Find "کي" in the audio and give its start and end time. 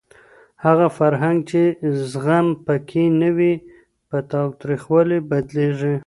2.89-3.03